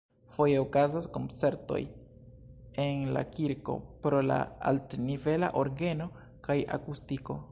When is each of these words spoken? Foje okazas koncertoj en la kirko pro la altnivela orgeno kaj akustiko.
Foje 0.35 0.53
okazas 0.59 1.07
koncertoj 1.17 1.81
en 2.85 3.03
la 3.17 3.23
kirko 3.35 3.75
pro 4.07 4.23
la 4.31 4.39
altnivela 4.71 5.53
orgeno 5.65 6.11
kaj 6.49 6.59
akustiko. 6.79 7.41